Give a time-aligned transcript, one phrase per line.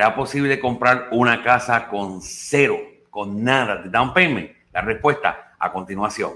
[0.00, 2.78] ¿Será posible comprar una casa con cero,
[3.10, 4.50] con nada de down payment?
[4.72, 6.32] La respuesta a continuación.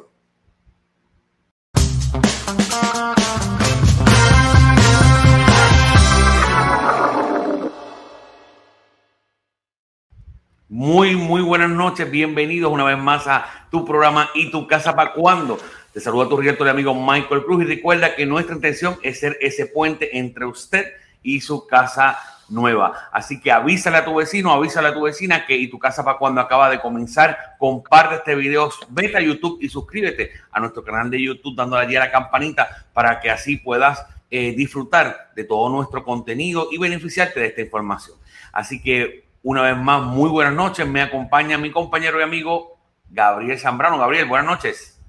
[10.69, 12.11] Muy, muy buenas noches.
[12.11, 15.57] Bienvenidos una vez más a tu programa y tu casa para cuando.
[15.91, 19.39] Te saluda tu director y amigo Michael Cruz y recuerda que nuestra intención es ser
[19.41, 20.85] ese puente entre usted
[21.23, 23.09] y su casa nueva.
[23.12, 26.19] Así que avísale a tu vecino, avísale a tu vecina que y tu casa para
[26.19, 27.56] cuando acaba de comenzar.
[27.59, 31.97] Comparte este video, vete a YouTube y suscríbete a nuestro canal de YouTube dándole allí
[31.97, 37.41] a la campanita para que así puedas eh, disfrutar de todo nuestro contenido y beneficiarte
[37.41, 38.17] de esta información.
[38.53, 40.87] Así que una vez más, muy buenas noches.
[40.87, 42.78] Me acompaña mi compañero y amigo
[43.11, 43.98] Gabriel Zambrano.
[43.98, 45.00] Gabriel, buenas noches.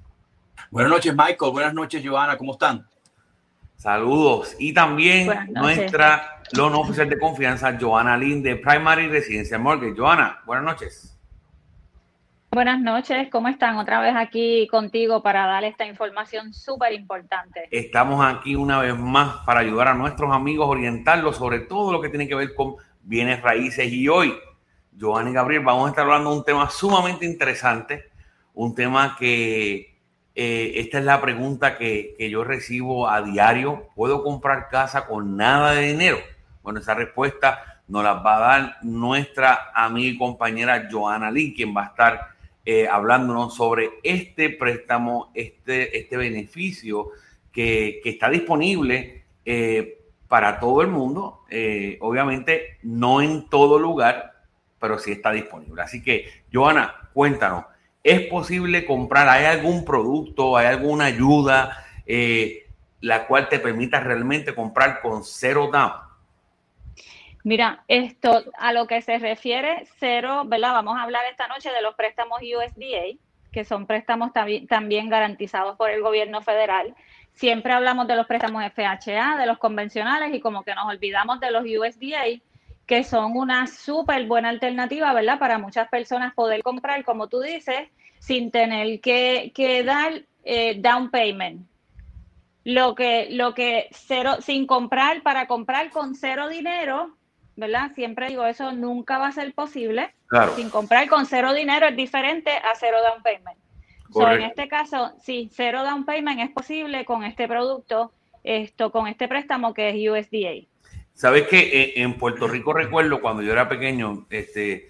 [0.70, 1.52] Buenas noches, Michael.
[1.52, 2.36] Buenas noches, Joana.
[2.36, 2.86] ¿Cómo están?
[3.76, 4.54] Saludos.
[4.58, 9.94] Y también nuestra loan oficial de confianza, Joana Lin, de Primary Residencia Mortgage.
[9.96, 11.12] Joana, buenas noches.
[12.52, 13.76] Buenas noches, ¿cómo están?
[13.76, 17.68] Otra vez aquí contigo para dar esta información súper importante.
[17.70, 22.08] Estamos aquí una vez más para ayudar a nuestros amigos, orientarlos sobre todo lo que
[22.08, 23.92] tiene que ver con bienes raíces.
[23.92, 24.32] Y hoy,
[24.98, 28.04] Joan y Gabriel, vamos a estar hablando de un tema sumamente interesante,
[28.54, 29.98] un tema que
[30.34, 33.88] eh, esta es la pregunta que, que, yo recibo a diario.
[33.94, 36.18] ¿Puedo comprar casa con nada de dinero?
[36.66, 41.72] Bueno, esa respuesta nos la va a dar nuestra amiga y compañera Joana Lee, quien
[41.72, 42.30] va a estar
[42.64, 47.10] eh, hablándonos sobre este préstamo, este, este beneficio
[47.52, 51.44] que, que está disponible eh, para todo el mundo.
[51.50, 54.32] Eh, obviamente, no en todo lugar,
[54.80, 55.82] pero sí está disponible.
[55.82, 57.66] Así que, Joana, cuéntanos,
[58.02, 59.28] ¿es posible comprar?
[59.28, 62.66] ¿Hay algún producto, hay alguna ayuda eh,
[63.02, 66.05] la cual te permita realmente comprar con cero down?
[67.46, 70.72] Mira, esto a lo que se refiere cero, ¿verdad?
[70.72, 73.18] Vamos a hablar esta noche de los préstamos USDA,
[73.52, 74.32] que son préstamos
[74.68, 76.94] también garantizados por el gobierno federal
[77.36, 81.50] siempre hablamos de los préstamos FHA, de los convencionales y como que nos olvidamos de
[81.50, 82.40] los USDA,
[82.86, 85.38] que son una súper buena alternativa, ¿verdad?
[85.38, 91.66] Para muchas personas poder comprar, como tú dices, sin tener que, dar eh, down payment.
[92.64, 97.16] Lo que, lo que cero, sin comprar, para comprar con cero dinero,
[97.56, 97.92] ¿verdad?
[97.94, 100.14] Siempre digo, eso nunca va a ser posible.
[100.54, 103.58] Sin comprar con cero dinero es diferente a cero down payment
[104.14, 108.12] en este caso, sí, cero down payment es posible con este producto,
[108.44, 110.68] esto, con este préstamo que es USDA.
[111.14, 114.88] Sabes que en Puerto Rico recuerdo cuando yo era pequeño, este,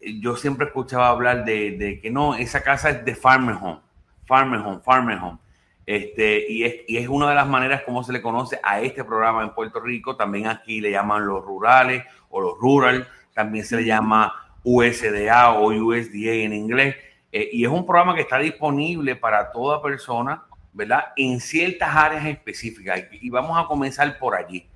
[0.00, 3.80] yo siempre escuchaba hablar de, que no, esa casa es de farmer home,
[4.26, 5.38] farmer home, farmer home.
[5.86, 9.04] Este, y, es, y es una de las maneras como se le conoce a este
[9.04, 10.16] programa en Puerto Rico.
[10.16, 13.08] También aquí le llaman los rurales o los rural.
[13.32, 14.32] También se le llama
[14.64, 16.96] USDA o USDA en inglés.
[17.30, 20.42] Eh, y es un programa que está disponible para toda persona,
[20.72, 21.04] ¿verdad?
[21.16, 23.04] En ciertas áreas específicas.
[23.12, 24.68] Y vamos a comenzar por allí.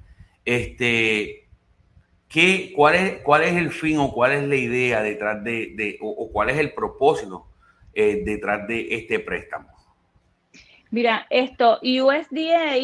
[0.44, 1.48] Este,
[2.28, 6.30] ¿qué, cuál, es, ¿Cuál es el fin o cuál es la idea detrás de, o,
[6.30, 7.48] cuál es el propósito
[7.92, 9.79] eh, detrás de este préstamo?
[10.90, 12.74] Mira, esto, USDA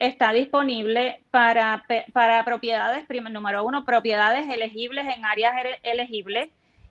[0.00, 5.52] está disponible para, para propiedades, primer, número uno, propiedades elegibles en áreas
[5.82, 6.48] elegibles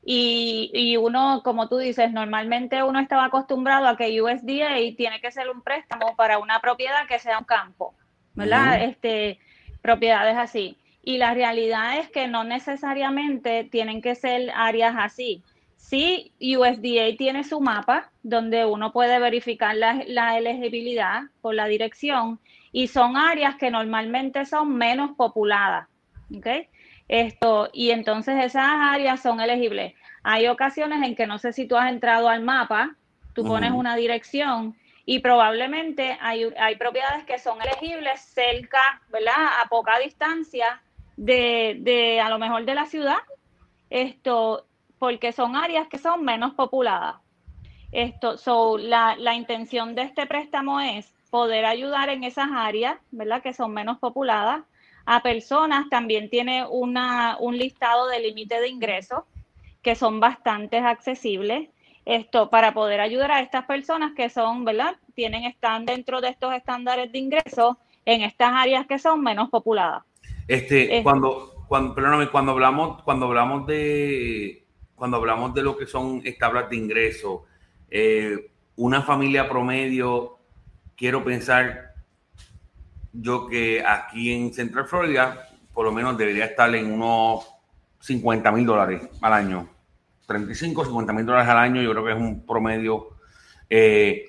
[0.08, 5.50] y, uno, como tú dices, normalmente uno estaba acostumbrado a que USDA tiene que ser
[5.50, 7.96] un préstamo para una propiedad que sea un campo,
[8.36, 8.84] ¿verdad?
[8.84, 9.40] Este,
[9.82, 10.78] propiedades así.
[11.02, 15.44] Y la realidad es que no necesariamente tienen que ser áreas así.
[15.88, 22.40] Sí, USDA tiene su mapa donde uno puede verificar la, la elegibilidad por la dirección
[22.72, 25.88] y son áreas que normalmente son menos populadas.
[26.36, 26.70] ¿okay?
[27.08, 29.94] Esto, y entonces esas áreas son elegibles.
[30.24, 32.96] Hay ocasiones en que no sé si tú has entrado al mapa,
[33.36, 39.62] tú pones una dirección y probablemente hay, hay, propiedades que son elegibles cerca, ¿verdad?
[39.64, 40.82] A poca distancia
[41.16, 43.20] de, de, a lo mejor de la ciudad,
[43.92, 44.66] esto,
[45.06, 47.18] porque son áreas que son menos populadas.
[47.92, 53.44] Esto, so, la, la intención de este préstamo es poder ayudar en esas áreas, ¿verdad?
[53.44, 54.64] Que son menos populadas
[55.06, 59.26] a personas, también tiene una, un listado de límite de ingresos
[59.84, 61.70] que son bastante accesibles.
[62.04, 64.96] Esto para poder ayudar a estas personas que son, ¿verdad?
[65.14, 67.76] Tienen, están dentro de estos estándares de ingresos
[68.06, 70.02] en estas áreas que son menos populadas.
[70.48, 74.65] Este, cuando, cuando, perdóname, cuando hablamos, cuando hablamos de,
[74.96, 77.42] cuando hablamos de lo que son tablas de ingresos,
[77.90, 80.38] eh, una familia promedio,
[80.96, 81.94] quiero pensar
[83.14, 87.48] yo que aquí en Central Florida, por lo menos debería estar en unos
[88.00, 89.70] 50 mil dólares al año.
[90.28, 93.10] 35, 50 mil dólares al año, yo creo que es un promedio
[93.70, 94.26] eh,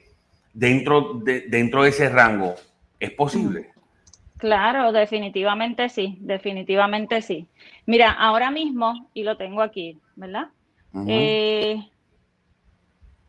[0.53, 2.55] dentro, de, dentro de ese rango.
[2.99, 3.71] ¿Es posible?
[4.39, 7.47] Claro, definitivamente sí, definitivamente sí.
[7.87, 10.49] Mira, ahora mismo, y lo tengo aquí, ¿verdad?
[11.07, 11.79] Eh,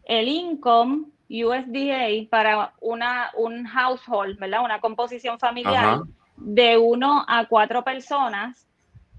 [0.06, 4.64] el income USDA para una, un household, ¿verdad?
[4.64, 6.00] Una composición familiar
[6.38, 8.68] de uno a cuatro personas,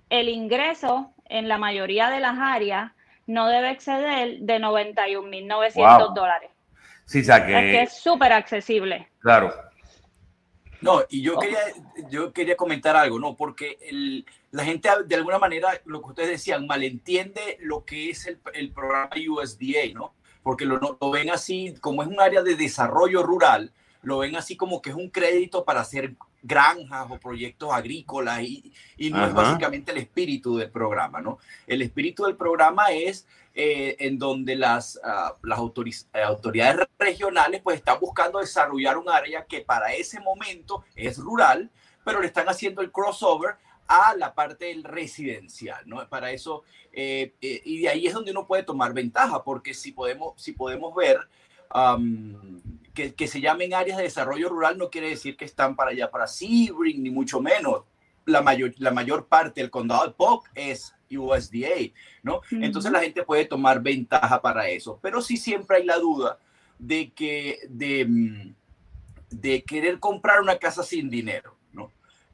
[0.09, 2.93] el ingreso en la mayoría de las áreas
[3.27, 6.51] no debe exceder de 91.900 dólares.
[7.05, 7.53] Sí, o sea que...
[7.53, 9.09] Es que es súper accesible.
[9.19, 9.53] Claro.
[10.81, 11.59] No, y yo, quería,
[12.11, 13.35] yo quería comentar algo, ¿no?
[13.37, 18.27] Porque el, la gente de alguna manera, lo que ustedes decían, malentiende lo que es
[18.27, 20.15] el, el programa USDA, ¿no?
[20.43, 23.73] Porque lo, lo, ven así, como es un área de desarrollo rural,
[24.03, 28.73] lo ven así como que es un crédito para hacer granjas o proyectos agrícolas y,
[28.97, 31.39] y no es básicamente el espíritu del programa, ¿no?
[31.67, 33.27] El espíritu del programa es
[33.61, 39.47] eh, en donde las, uh, las eh, autoridades regionales pues están buscando desarrollar un área
[39.47, 41.69] que para ese momento es rural,
[42.05, 43.57] pero le están haciendo el crossover
[43.89, 46.09] a la parte del residencial, ¿no?
[46.09, 46.63] Para eso,
[46.93, 50.53] eh, eh, y de ahí es donde uno puede tomar ventaja, porque si podemos, si
[50.53, 51.19] podemos ver
[51.75, 52.61] um,
[52.95, 56.13] que, que, se llamen áreas de desarrollo rural, no quiere decir que están para allá,
[56.13, 57.83] para Sebring, ni mucho menos.
[58.25, 62.41] La mayor, la mayor parte del condado de Polk es USDA, ¿no?
[62.51, 66.39] Entonces la gente puede tomar ventaja para eso, pero sí siempre hay la duda
[66.79, 68.55] de que, de, mm,
[69.31, 71.59] de querer comprar una casa sin dinero.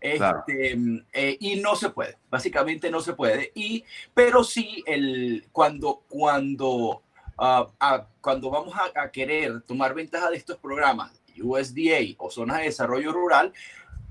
[0.05, 0.76] Este,
[1.15, 3.53] eh, y no se puede, básicamente no se puede.
[3.55, 7.03] Y, pero sí, el, cuando, cuando,
[7.38, 11.11] uh, cuando vamos a, a, querer tomar ventaja de estos programas,
[11.43, 13.55] USDA o zonas de desarrollo rural,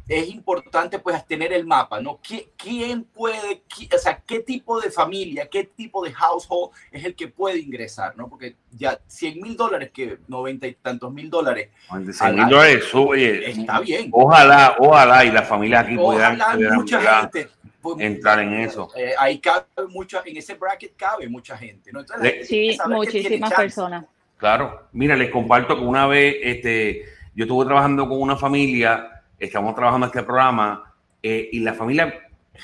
[0.07, 2.19] es importante pues tener el mapa, ¿no?
[2.57, 3.63] ¿Quién puede,
[3.93, 8.15] o sea, qué tipo de familia, qué tipo de household es el que puede ingresar,
[8.17, 8.27] ¿no?
[8.27, 11.69] Porque ya 100 mil dólares, que 90 y tantos mil dólares.
[11.89, 14.09] 100 mil dólares, oye, está bien.
[14.11, 16.37] Ojalá, ojalá, y la familia aquí puedan,
[16.73, 17.49] mucha gente,
[17.81, 18.89] pues, entrar en eso.
[18.97, 22.01] Eh, ahí cabe mucha, en ese bracket cabe mucha gente, ¿no?
[22.01, 24.05] Entonces, sí, muchísimas personas.
[24.37, 29.12] Claro, mira, les comparto que una vez, este, yo estuve trabajando con una familia
[29.45, 32.13] estamos trabajando este programa eh, y la familia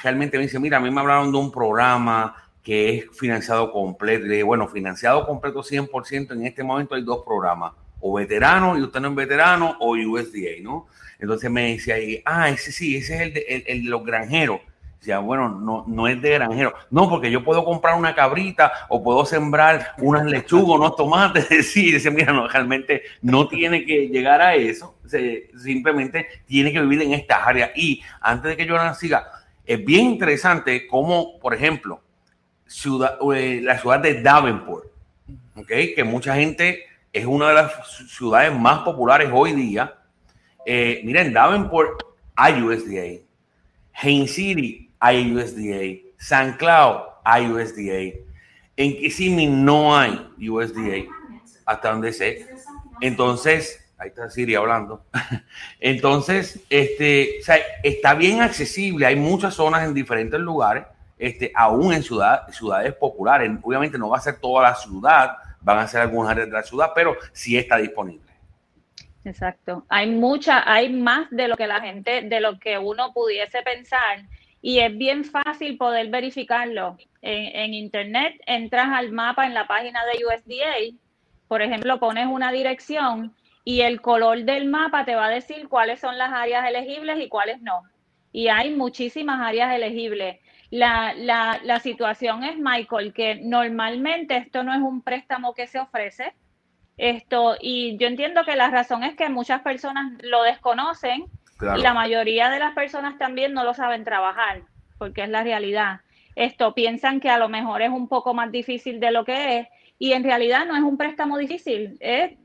[0.04, 4.26] realmente me dice, mira, a mí me hablaron de un programa que es financiado completo.
[4.26, 9.00] Y bueno, financiado completo 100%, en este momento hay dos programas, o veterano y usted
[9.00, 10.88] no es veterano, o USDA, ¿no?
[11.20, 14.62] Entonces me ahí, ah, ese sí, ese es el de, el, el de los granjeros.
[15.00, 16.74] Decía, bueno, no, no es de granjero.
[16.92, 21.48] No, porque yo puedo comprar una cabrita o puedo sembrar unas lechugas, unos tomates.
[21.70, 24.98] Sí, dice, mira, no, realmente no tiene que llegar a eso.
[25.58, 27.72] Simplemente tiene que vivir en estas áreas.
[27.76, 29.26] Y antes de que yo siga,
[29.66, 32.02] es bien interesante cómo, por ejemplo,
[32.66, 34.88] ciudad, eh, la ciudad de Davenport,
[35.56, 35.96] ¿okay?
[35.96, 36.84] que mucha gente
[37.14, 37.72] es una de las
[38.10, 39.96] ciudades más populares hoy día.
[40.66, 42.04] Eh, miren, Davenport
[42.36, 43.24] hay USDA.
[43.94, 46.12] Haines City hay USDA.
[46.18, 48.20] San Cloud hay USDA.
[48.76, 51.10] En Kissimmee no hay USDA,
[51.66, 52.48] hasta donde sé.
[53.02, 55.04] Entonces, ahí está Siri hablando.
[55.80, 57.40] Entonces, este,
[57.84, 59.06] está bien accesible.
[59.06, 60.86] Hay muchas zonas en diferentes lugares,
[61.18, 63.52] este, aún en ciudad, ciudades populares.
[63.62, 66.64] Obviamente no va a ser toda la ciudad, van a ser algunas áreas de la
[66.64, 68.30] ciudad, pero sí está disponible.
[69.26, 69.86] Exacto.
[69.90, 74.24] Hay mucha, hay más de lo que la gente, de lo que uno pudiese pensar
[74.62, 76.98] y es bien fácil poder verificarlo.
[77.22, 80.98] En, internet entras al mapa en la página de USDA,
[81.48, 86.00] por ejemplo, pones una dirección y el color del mapa te va a decir cuáles
[86.00, 87.84] son las áreas elegibles y cuáles no.
[88.32, 90.40] Y hay muchísimas áreas elegibles.
[90.70, 95.80] La, la, la situación es, Michael, que normalmente esto no es un préstamo que se
[95.80, 96.34] ofrece.
[96.98, 101.26] Esto, y yo entiendo que la razón es que muchas personas lo desconocen
[101.62, 104.62] y la mayoría de las personas también no lo saben trabajar,
[104.98, 106.02] porque es la realidad.
[106.36, 109.68] Esto piensan que a lo mejor es un poco más difícil de lo que es,
[109.98, 112.00] y en realidad no es un préstamo difícil.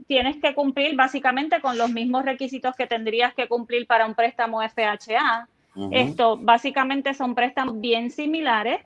[0.08, 4.60] tienes que cumplir básicamente con los mismos requisitos que tendrías que cumplir para un préstamo
[4.60, 5.48] FHA.
[5.92, 8.80] Esto básicamente son préstamos bien similares.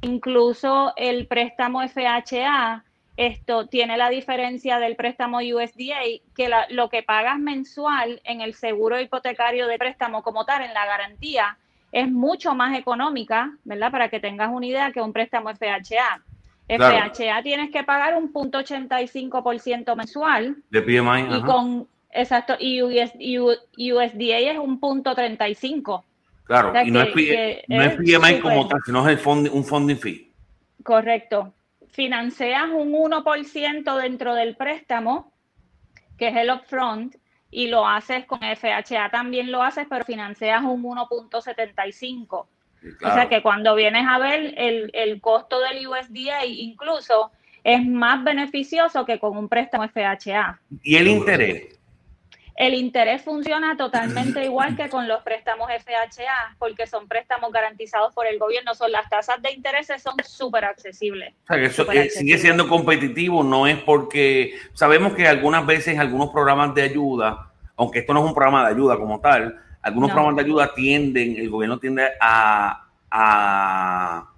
[0.00, 2.82] Incluso el préstamo FHA
[3.16, 6.00] esto tiene la diferencia del préstamo USDA,
[6.34, 10.84] que lo que pagas mensual en el seguro hipotecario de préstamo como tal, en la
[10.84, 11.56] garantía,
[11.92, 13.92] es mucho más económica, ¿verdad?
[13.92, 16.22] Para que tengas una idea que un préstamo FHA.
[16.66, 20.56] FHA tienes que pagar un punto 85% mensual.
[20.70, 21.36] De PMI.
[21.36, 26.04] Y con, exacto, y USDA es un punto 35.
[26.44, 30.30] Claro, y no, es, PMI como tal, sino es el un funding fee.
[30.82, 31.54] Correcto.
[31.94, 35.32] Financias un 1% dentro del préstamo,
[36.18, 37.14] que es el upfront,
[37.52, 42.26] y lo haces con FHA también lo haces, pero financias un 1.75.
[42.32, 42.48] O
[43.00, 47.30] sea que cuando vienes a ver el, el costo del USDA incluso
[47.62, 50.60] es más beneficioso que con un préstamo FHA.
[50.82, 51.78] ¿Y el interés?
[52.56, 58.26] El interés funciona totalmente igual que con los préstamos FHA, porque son préstamos garantizados por
[58.26, 58.74] el gobierno.
[58.74, 61.34] Son las tasas de interés son súper accesibles.
[61.44, 65.98] O sea, que eso eh, sigue siendo competitivo, no es porque sabemos que algunas veces
[65.98, 70.10] algunos programas de ayuda, aunque esto no es un programa de ayuda como tal, algunos
[70.10, 74.30] programas de ayuda tienden, el gobierno tiende a, a,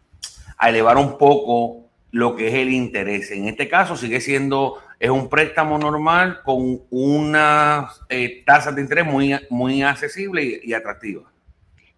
[0.58, 1.85] a elevar un poco
[2.16, 3.30] lo que es el interés.
[3.30, 9.04] En este caso sigue siendo es un préstamo normal con una eh, tasa de interés
[9.04, 11.30] muy, muy accesible y, atractiva.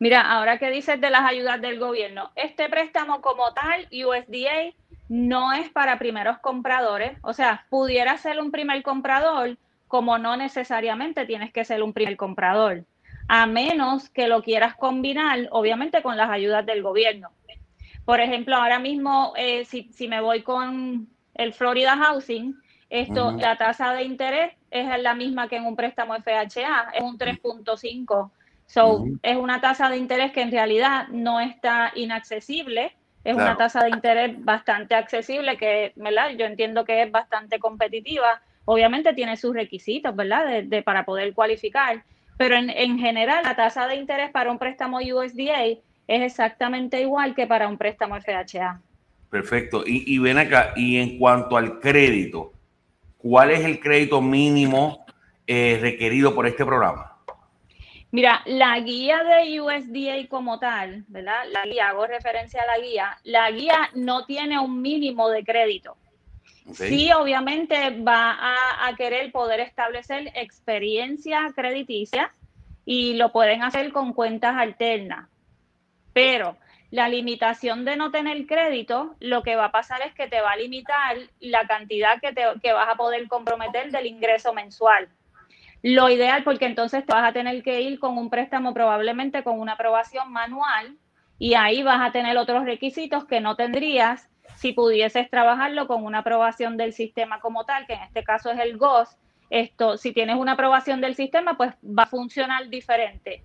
[0.01, 4.75] Mira, ahora que dices de las ayudas del gobierno, este préstamo como tal, USDA,
[5.09, 7.13] no es para primeros compradores.
[7.23, 9.57] O sea, pudiera ser un primer comprador,
[9.87, 12.83] como no necesariamente tienes que ser un primer comprador,
[13.29, 17.31] a menos que lo quieras combinar, obviamente, con las ayudas del gobierno.
[18.09, 23.59] Por ejemplo, ahora mismo, eh, si, si, me voy con el Florida Housing, esto, la
[23.59, 28.31] tasa de interés es la misma que en un préstamo FHA, es un 3.5.
[28.65, 33.85] So, es una tasa de interés que en realidad no está inaccesible, es una tasa
[33.85, 36.31] de interés bastante accesible que, ¿verdad?
[36.31, 38.41] Yo entiendo que es bastante competitiva.
[38.65, 40.63] Obviamente tiene sus requisitos, ¿verdad?
[40.63, 42.05] De, para poder cualificar,
[42.39, 47.35] pero en, en general la tasa de interés para un préstamo USDA es exactamente igual
[47.35, 48.81] que para un préstamo FHA.
[49.31, 49.83] Perfecto.
[49.87, 52.53] Y, ven acá, y en cuanto al crédito,
[53.19, 55.05] ¿cuál es el crédito mínimo
[55.47, 57.19] eh, requerido por este programa?
[58.11, 61.43] Mira, la guía de USDA como tal, ¿verdad?
[61.53, 65.95] La guía, hago referencia a la guía, la guía no tiene un mínimo de crédito.
[66.73, 72.33] Sí, obviamente va a, a, querer poder establecer experiencia crediticia
[72.85, 75.29] y lo pueden hacer con cuentas alternas.
[76.19, 76.57] Pero
[76.91, 80.51] la limitación de no tener crédito, lo que va a pasar es que te va
[80.51, 85.09] a limitar la cantidad que, te, que vas a poder comprometer del ingreso mensual.
[85.81, 89.61] Lo ideal, porque entonces te vas a tener que ir con un préstamo probablemente con
[89.61, 90.97] una aprobación manual
[91.39, 96.19] y ahí vas a tener otros requisitos que no tendrías si pudieses trabajarlo con una
[96.19, 99.17] aprobación del sistema como tal, que en este caso es el GOS.
[99.51, 103.45] Esto, si tienes una aprobación del sistema, pues va a funcionar diferente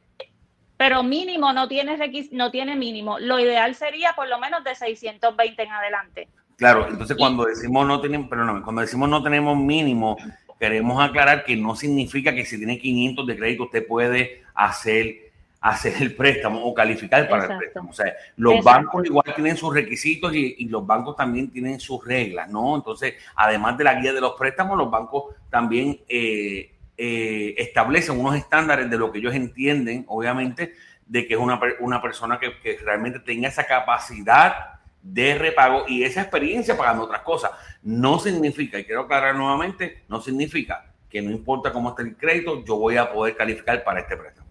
[0.78, 1.98] pero mínimo no tiene,
[2.32, 3.20] no tiene mínimo.
[3.20, 6.28] Lo ideal sería por lo menos de 620 en adelante.
[6.58, 10.18] Claro, entonces cuando decimos no tenemos, perdóname, cuando decimos no tenemos mínimo,
[10.60, 15.94] queremos aclarar que no significa que si tiene 500 de crédito usted puede hacer hacer
[16.02, 17.90] el préstamo o calificar para el préstamo.
[17.90, 22.50] O sea, los bancos igual tienen sus requisitos y, los bancos también tienen sus reglas,
[22.50, 22.76] ¿no?
[22.76, 28.36] Entonces, además de la guía de los préstamos, los bancos también eh, eh, establecen unos
[28.36, 30.74] estándares de lo que ellos entienden, obviamente,
[31.06, 36.04] de que es una, una persona que, que, realmente tenga esa capacidad de repago y
[36.04, 37.52] esa experiencia pagando otras cosas.
[37.82, 42.64] No significa, y quiero aclarar nuevamente, no significa que no importa cómo esté el crédito,
[42.66, 44.44] yo voy a poder calificar para este préstamo.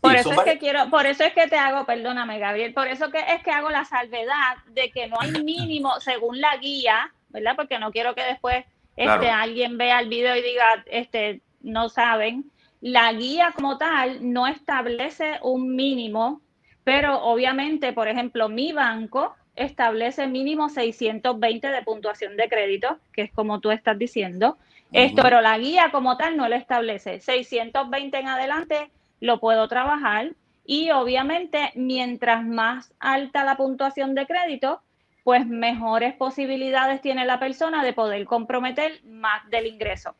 [0.00, 3.10] Por eso es que quiero, por eso es que te hago, perdóname Gabriel, por eso
[3.10, 7.56] que es que hago la salvedad de que no hay mínimo según la guía, ¿verdad?
[7.56, 8.64] Porque no quiero que después
[8.96, 14.46] este, alguien vea el video y diga, este, no saben, la guía como tal no
[14.46, 16.40] establece un mínimo,
[16.84, 23.32] pero obviamente, por ejemplo, mi banco establece mínimo 620 de puntuación de crédito, que es
[23.32, 24.56] como tú estás diciendo.
[24.92, 27.20] Esto, pero la guía como tal no lo establece.
[27.20, 30.32] 620 en adelante lo puedo trabajar
[30.64, 34.80] y obviamente mientras más alta la puntuación de crédito,
[35.24, 40.14] pues mejores posibilidades tiene la persona de poder comprometer más del ingreso.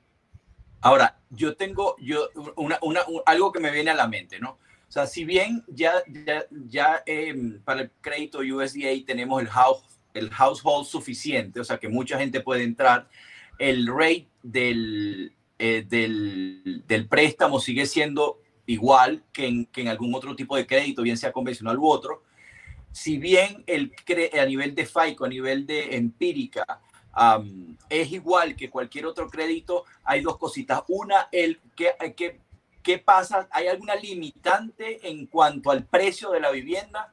[0.80, 4.58] Ahora, yo tengo yo, una, una, algo que me viene a la mente, ¿no?
[4.88, 10.00] O sea, si bien ya, ya, ya em, para el crédito USDA tenemos el, house,
[10.14, 13.08] el household suficiente, o sea, que mucha gente puede entrar,
[13.58, 20.14] el rate del, eh, del, del, préstamo sigue siendo igual que en, que en, algún
[20.14, 22.22] otro tipo de crédito, bien sea convencional u otro.
[22.92, 23.92] Si bien el,
[24.40, 26.80] a nivel de FICO, a nivel de empírica,
[27.88, 30.82] es igual que cualquier otro crédito, hay dos cositas.
[30.88, 32.40] Una, el que, que,
[32.82, 33.48] ¿qué pasa?
[33.50, 37.12] ¿Hay alguna limitante en cuanto al precio de la vivienda?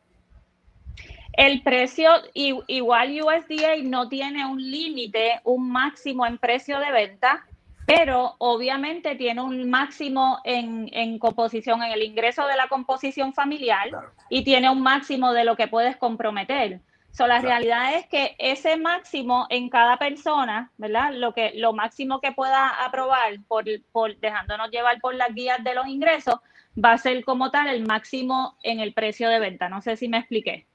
[1.34, 7.46] El precio, igual USDA no tiene un límite, un máximo en precio de venta,
[7.86, 13.90] pero obviamente tiene un máximo en, en composición, en el ingreso de la composición familiar
[14.30, 16.80] y tiene un máximo de lo que puedes comprometer.
[17.16, 21.14] So, la realidad es que ese máximo en cada persona, ¿verdad?
[21.14, 25.74] Lo que lo máximo que pueda aprobar por, por dejándonos llevar por las guías de
[25.74, 26.36] los ingresos
[26.78, 29.70] va a ser como tal el máximo en el precio de venta.
[29.70, 30.68] No sé si me expliqué.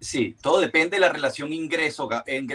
[0.00, 2.08] Sí, todo depende de la relación ingreso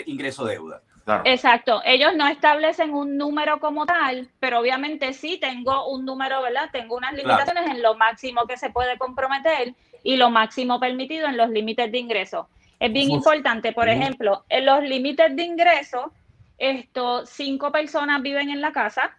[0.08, 0.82] ingreso deuda.
[1.24, 1.82] Exacto.
[1.86, 6.70] Ellos no establecen un número como tal, pero obviamente sí tengo un número, ¿verdad?
[6.72, 11.38] Tengo unas limitaciones en lo máximo que se puede comprometer y lo máximo permitido en
[11.38, 12.50] los límites de ingreso.
[12.80, 16.14] Es bien importante, por ejemplo, en los límites de ingreso,
[16.58, 19.16] esto, cinco personas viven en la casa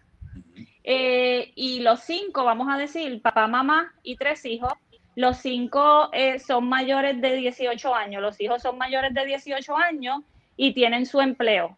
[0.83, 4.73] eh, y los cinco, vamos a decir, papá, mamá y tres hijos,
[5.15, 10.21] los cinco eh, son mayores de 18 años, los hijos son mayores de 18 años
[10.55, 11.77] y tienen su empleo.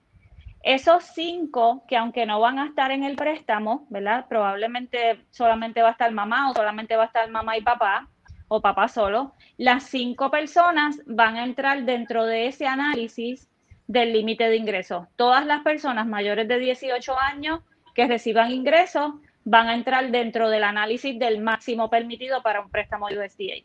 [0.63, 4.27] Esos cinco, que aunque no van a estar en el préstamo, ¿verdad?
[4.29, 8.07] Probablemente solamente va a estar mamá o solamente va a estar mamá y papá,
[8.53, 13.47] o papá solo, las cinco personas van a entrar dentro de ese análisis
[13.87, 15.07] del límite de ingresos.
[15.15, 17.61] Todas las personas mayores de 18 años
[17.95, 19.13] que reciban ingresos
[19.45, 23.63] van a entrar dentro del análisis del máximo permitido para un préstamo USDA.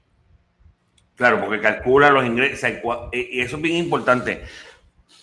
[1.17, 2.71] Claro, porque calcula los ingresos,
[3.13, 4.45] y eso es bien importante.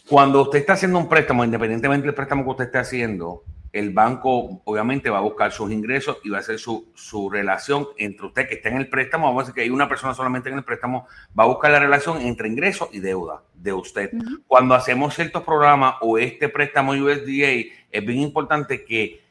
[0.10, 3.44] Cuando usted está haciendo un préstamo, independientemente del préstamo que usted esté haciendo,
[3.74, 8.28] el banco obviamente va a buscar sus ingresos y va a hacer su, relación entre
[8.28, 10.58] usted que está en el préstamo, vamos a decir que hay una persona solamente en
[10.58, 14.12] el préstamo, va a buscar la relación entre ingresos y deuda de usted.
[14.46, 19.24] Cuando hacemos ciertos programas o este préstamo USDA, es bien importante que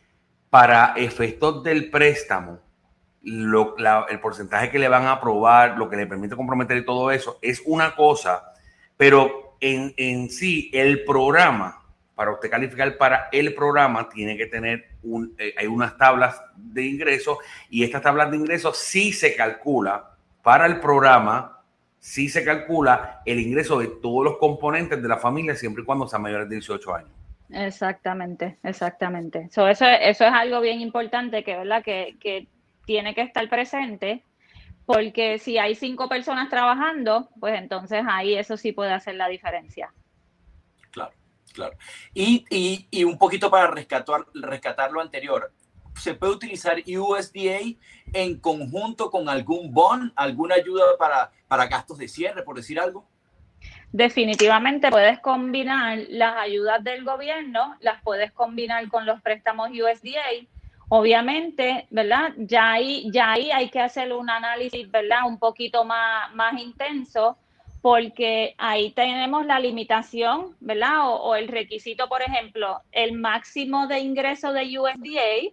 [0.50, 2.58] para efectos del préstamo,
[3.22, 7.38] el porcentaje que le van a aprobar, lo que le permite comprometer y todo eso,
[7.40, 8.52] es una cosa,
[8.96, 11.81] pero en, en sí el programa
[12.14, 16.84] para usted calificar para el programa, tiene que tener un, eh, hay unas tablas de
[16.84, 17.38] ingresos
[17.70, 20.10] y estas tablas de ingresos sí se calcula
[20.42, 21.60] para el programa,
[21.98, 26.06] sí se calcula el ingreso de todos los componentes de la familia siempre y cuando
[26.06, 27.10] sean mayores de 18 años.
[27.50, 29.48] Exactamente, exactamente.
[29.50, 31.82] eso, eso es algo bien importante que, ¿verdad?
[31.82, 32.48] Que, que
[32.86, 34.24] tiene que estar presente
[34.86, 39.92] porque si hay cinco personas trabajando, pues entonces ahí eso sí puede hacer la diferencia.
[41.52, 41.76] Claro.
[42.14, 45.52] Y, un poquito para rescatar, rescatar lo anterior,
[45.96, 47.76] ¿se puede utilizar USDA
[48.12, 53.06] en conjunto con algún bond, alguna ayuda para, para gastos de cierre, por decir algo?
[53.92, 60.48] Definitivamente puedes combinar las ayudas del gobierno, las puedes combinar con los préstamos USDA.
[60.88, 62.32] Obviamente, ¿verdad?
[62.36, 65.26] Ya ahí, ya ahí hay que hacer un análisis, ¿verdad?
[65.26, 67.36] Un poquito más, más intenso
[67.82, 71.00] porque ahí tenemos la limitación, ¿verdad?
[71.02, 75.52] O, el requisito, por ejemplo, el máximo de ingreso de USDA,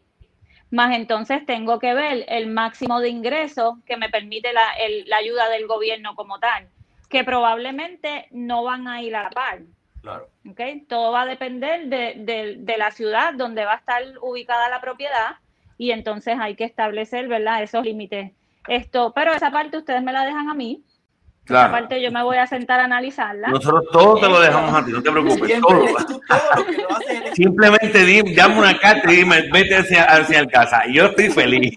[0.70, 4.62] más entonces tengo que ver el máximo de ingreso que me permite la,
[5.08, 6.68] la ayuda del gobierno como tal,
[7.10, 9.62] que probablemente no van a ir a la par.
[10.04, 10.30] Claro.
[10.50, 10.82] ¿okay?
[10.82, 15.38] Todo va a depender de, de la ciudad donde va a estar ubicada la propiedad
[15.80, 17.64] y entonces hay que establecer, ¿verdad?
[17.64, 18.32] Esos límites.
[18.68, 20.84] Esto, pero esa parte ustedes me la dejan a mí
[21.50, 21.70] Claro.
[21.70, 23.48] Aparte, yo me voy a sentar a analizarla.
[23.48, 25.60] Nosotros todos te lo dejamos a ti, no te preocupes.
[25.60, 25.84] Todo.
[27.34, 30.86] Simplemente di, llama una carta y dime, vete hacia, hacia el casa.
[30.86, 31.74] Y yo estoy feliz.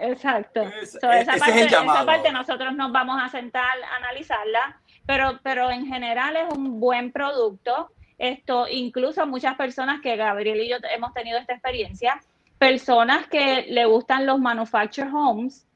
[0.00, 0.62] Exacto.
[0.62, 0.98] esa,
[1.38, 6.52] parte, esa, parte, nosotros nos vamos a sentar a analizarla, pero, pero en general es
[6.52, 7.92] un buen producto.
[8.18, 12.20] Esto, incluso muchas personas que Gabriel y yo hemos tenido esta experiencia,
[12.58, 15.67] personas que le gustan los manufactured homes,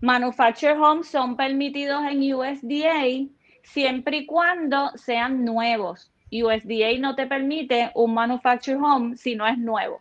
[0.00, 3.28] Manufactured homes son permitidos en USDA
[3.62, 6.10] siempre y cuando sean nuevos.
[6.30, 10.00] USDA no te permite un manufactured home si no es nuevo.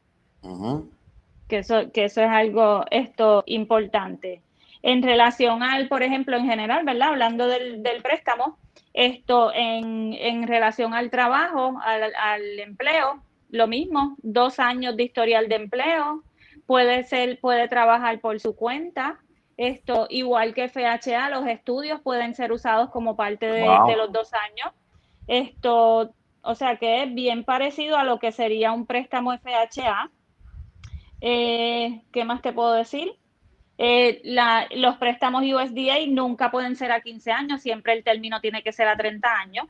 [1.47, 4.41] que, eso, que eso es algo esto importante.
[4.81, 7.09] En relación al, por ejemplo, en general, ¿verdad?
[7.09, 8.57] Hablando del, préstamo,
[8.93, 15.47] esto en, en, relación al trabajo, al, al empleo, lo mismo, dos años de historial
[15.49, 16.23] de empleo,
[16.67, 19.19] puede ser, puede trabajar por su cuenta,
[19.57, 24.73] esto, igual que FHA, los estudios pueden ser usados como parte de, los dos años.
[25.27, 30.11] Esto, o sea que es bien parecido a lo que sería un préstamo FHA.
[31.21, 33.13] Eh, ¿Qué más te puedo decir?
[33.77, 34.21] Eh,
[34.75, 38.87] los préstamos USDA nunca pueden ser a 15 años, siempre el término tiene que ser
[38.87, 39.67] a 30 años.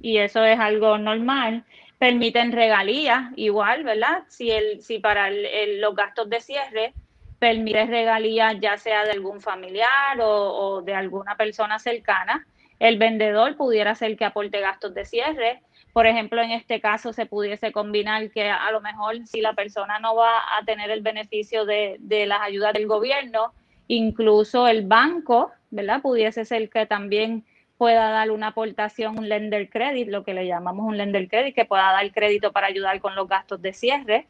[0.00, 1.64] Y eso es algo normal.
[1.98, 4.24] Permiten regalías, igual, ¿verdad?
[4.28, 6.94] Si, el, si para los gastos de cierre
[7.38, 12.46] permite regalías ya sea de algún familiar o, de alguna persona cercana.
[12.78, 15.62] El vendedor pudiera ser que aporte gastos de cierre.
[15.92, 19.98] Por ejemplo, en este caso se pudiese combinar que a lo mejor si la persona
[19.98, 23.52] no va a tener el beneficio de, de las ayudas del gobierno,
[23.88, 26.02] incluso el banco, ¿verdad?
[26.02, 27.44] Pudiese ser que también
[27.78, 31.64] pueda dar una aportación, un lender credit, lo que le llamamos un lender credit, que
[31.64, 34.26] pueda dar crédito para ayudar con los gastos de cierre.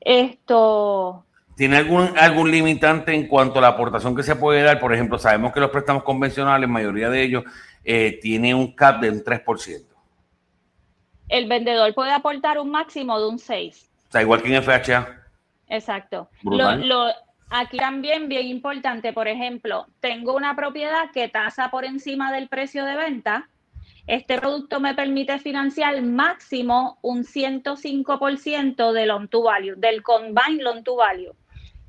[0.00, 1.24] Esto.
[1.56, 4.80] ¿Tiene algún, algún limitante en cuanto a la aportación que se puede dar?
[4.80, 7.44] Por ejemplo, sabemos que los préstamos convencionales, la mayoría de ellos,
[7.84, 9.86] eh, tiene un cap de un 3%.
[11.28, 13.88] El vendedor puede aportar un máximo de un 6%.
[14.08, 15.22] O sea, igual que en FHA.
[15.68, 16.28] Exacto.
[16.42, 17.06] Lo,
[17.48, 22.84] aquí también bien importante, por ejemplo, tengo una propiedad que tasa por encima del precio
[22.84, 23.48] de venta.
[24.06, 30.82] Este producto me permite financiar máximo un 105% del loan to value, del combined loan
[30.82, 31.32] to value.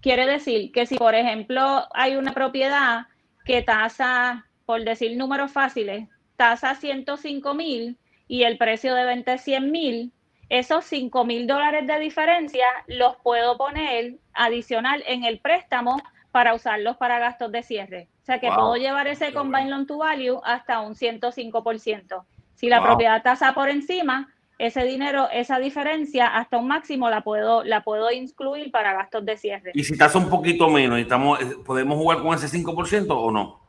[0.04, 3.08] Quiere decir que si, por ejemplo, hay una propiedad
[3.46, 9.44] que tasa, por decir números fáciles, tasa 105 mil y el precio de venta es
[9.44, 10.12] 100 mil,
[10.50, 15.96] esos 5 mil dólares de diferencia los puedo poner adicional en el préstamo
[16.34, 18.10] para usarlos para gastos de cierre.
[18.24, 22.26] O sea que puedo llevar ese combine loan to value hasta un 105%.
[22.56, 24.34] Si la propiedad tasa por encima,
[24.66, 29.38] ese dinero, esa diferencia hasta un máximo la puedo, la puedo incluir para gastos de
[29.38, 29.72] cierre.
[29.74, 33.60] Y si tasa un poquito menos, estamos, eh, ¿podemos jugar con ese 5% o no?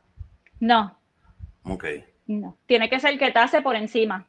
[0.59, 0.97] No.
[1.63, 1.85] Ok.
[2.27, 2.57] No.
[2.65, 4.25] Tiene que ser que tase por encima.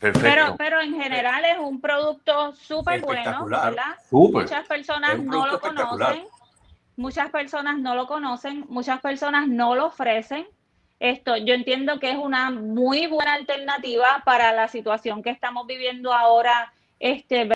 [0.00, 3.96] Pero, pero en general es un producto súper bueno, ¿verdad?
[4.10, 6.24] Muchas personas no lo conocen,
[6.96, 10.46] muchas personas no lo conocen, muchas personas no lo ofrecen.
[11.02, 16.12] Esto, yo entiendo que es una muy buena alternativa para la situación que estamos viviendo
[16.12, 17.54] ahora, este, la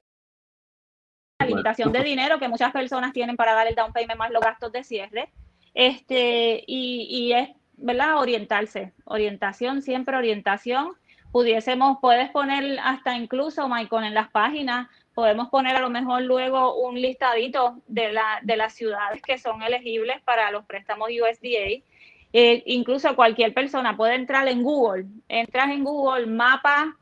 [1.46, 4.72] limitación de dinero que muchas personas tienen para dar el down payment más los gastos
[4.72, 5.28] de cierre.
[5.74, 8.16] Este, y, y es, ¿verdad?
[8.16, 10.96] Orientarse, orientación, siempre orientación
[11.30, 16.74] pudiésemos, puedes poner hasta incluso, Michael, en las páginas, podemos poner a lo mejor luego
[16.80, 21.84] un listadito de, la, de las ciudades que son elegibles para los préstamos USDA.
[22.32, 26.96] Eh, incluso cualquier persona puede entrar en Google, entras en Google, mapa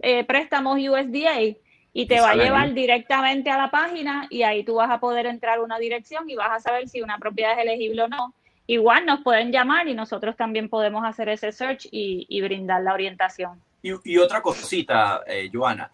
[0.00, 1.56] eh, préstamos USDA
[1.92, 5.26] y te va a llevar directamente a la página y ahí tú vas a poder
[5.26, 8.34] entrar una dirección y vas a saber si una propiedad es elegible o no.
[8.66, 13.60] Igual nos pueden llamar y nosotros también podemos hacer ese search y brindar la orientación.
[14.04, 15.88] Y, otra cosita, eh, Joana,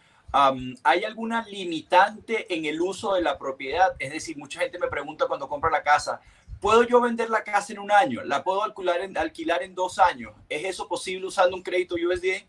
[0.83, 3.95] ¿hay alguna limitante en el uso de la propiedad?
[3.99, 6.19] Es decir, mucha gente me pregunta cuando compra la casa,
[6.63, 8.23] ¿puedo yo vender la casa en un año?
[8.25, 10.33] ¿La puedo alquilar en, alquilar en dos años?
[10.49, 12.47] ¿Es eso posible usando un crédito USDA?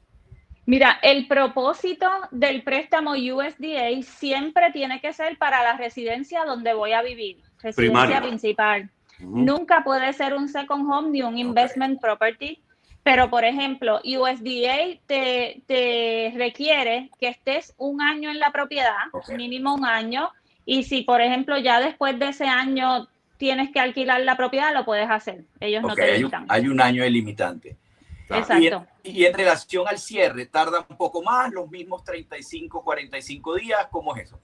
[0.65, 6.93] Mira, el propósito del préstamo USDA siempre tiene que ser para la residencia donde voy
[6.93, 8.89] a vivir, residencia principal.
[9.19, 12.63] Nunca puede ser un second home ni un investment property
[13.03, 18.95] pero, por ejemplo, USDA te, requiere que estés un año en la propiedad,
[19.35, 20.29] mínimo un año,
[20.65, 23.09] y si, por ejemplo, ya después de ese año
[23.43, 25.43] tienes que alquilar la propiedad, lo puedes hacer.
[25.59, 26.45] Ellos no te limitan.
[26.47, 27.75] Hay, un año de limitante.
[28.29, 28.87] Exacto.
[29.03, 33.87] Y en, relación al cierre, ¿tarda un poco más, los mismos 35, 45 días?
[33.91, 34.39] ¿Cómo es eso?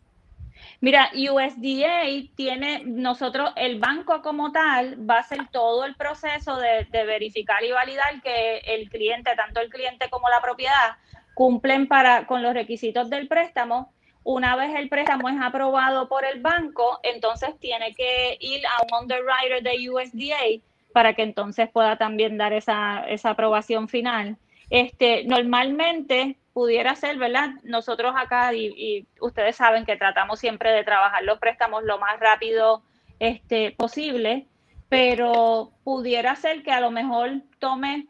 [0.81, 6.85] Mira, USDA tiene, nosotros, el banco como tal, va a hacer todo el proceso de,
[6.91, 10.97] verificar y validar que el cliente, tanto el cliente como la propiedad,
[11.35, 13.93] cumplen para, con los requisitos del préstamo.
[14.31, 19.01] Una vez el préstamo es aprobado por el banco, entonces tiene que ir a un
[19.01, 20.61] underwriter de USDA
[20.93, 24.37] para que entonces pueda también dar esa, esa aprobación final.
[24.69, 27.53] Este, normalmente pudiera ser, ¿verdad?
[27.63, 32.83] Nosotros acá, y, ustedes saben que tratamos siempre de trabajar los préstamos lo más rápido
[33.17, 34.45] este, posible,
[34.89, 38.05] pero pudiera ser que a lo mejor tome,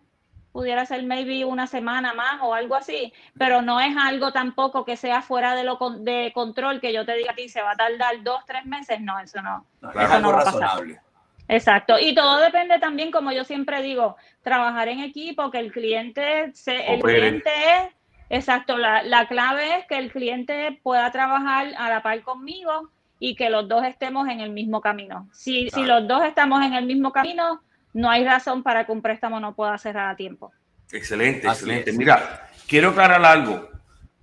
[0.52, 4.98] pudiera ser maybe una semana más o algo así, pero no es algo tampoco que
[4.98, 7.76] sea fuera de lo de control, que yo te diga a ti se va a
[7.76, 9.66] tardar dos, tres meses, no, eso no.
[9.82, 10.94] eso no va razonable.
[10.94, 11.10] A pasar.
[11.48, 16.52] Exacto, y todo depende también, como yo siempre digo, trabajar en equipo, que el cliente,
[16.54, 17.94] se, el cliente es
[18.30, 23.36] Exacto, la, la, clave es que el cliente pueda trabajar a la par conmigo y
[23.36, 25.28] que los dos estemos en el mismo camino.
[25.34, 27.62] Si, si los dos estamos en el mismo camino,
[27.94, 30.52] no hay razón para que un préstamo no pueda cerrar a tiempo.
[30.92, 31.92] Excelente, excelente.
[31.94, 33.70] Mira, quiero aclarar algo.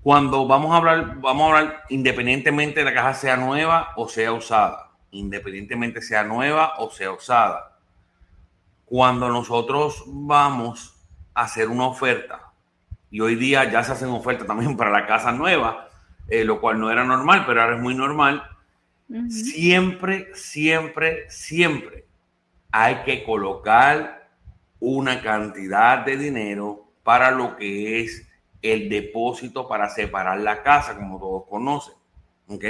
[0.03, 4.33] Cuando vamos a hablar, vamos a hablar independientemente de la caja sea nueva o sea
[4.33, 7.77] usada, independientemente sea nueva o sea usada.
[8.85, 10.95] Cuando nosotros vamos
[11.35, 12.53] a hacer una oferta
[13.11, 15.89] y hoy día ya se hacen ofertas también para la casa nueva,
[16.29, 18.45] eh, lo cual no era normal, pero ahora es muy normal.
[19.29, 22.06] Siempre, siempre, siempre
[22.71, 24.29] hay que colocar
[24.81, 28.27] una cantidad de dinero para lo que es
[28.63, 31.95] el depósito para separar la casa, como todos conocen.
[32.49, 32.65] ¿Ok?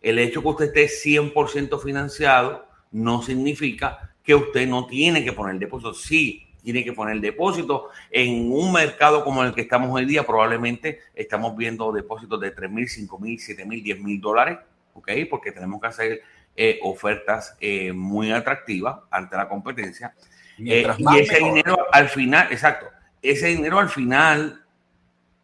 [0.00, 5.58] El hecho que usted esté 100% financiado no significa que usted no tiene que poner
[5.58, 5.94] depósito.
[5.94, 7.88] Sí, tiene que poner depósito.
[8.10, 12.70] En un mercado como el que estamos hoy día, probablemente estamos viendo depósitos de 3
[12.70, 14.58] mil, 5 mil, 7 mil, 10 mil dólares,
[14.94, 15.10] ¿ok?
[15.28, 16.22] Porque tenemos que hacer
[16.62, 20.14] eh, ofertas eh, muy atractivas ante la competencia.
[20.58, 22.84] Eh, y ese dinero al final, exacto,
[23.22, 24.62] ese dinero al final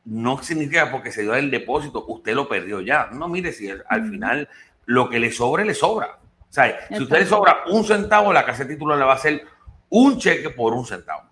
[0.05, 3.09] no significa porque se dio el depósito, usted lo perdió ya.
[3.13, 4.47] No, mire, si al final
[4.85, 6.19] lo que le sobre, le sobra.
[6.51, 9.17] O sea, si usted le sobra un centavo, la casa de título le va a
[9.17, 9.43] hacer
[9.89, 11.23] un cheque por un centavo.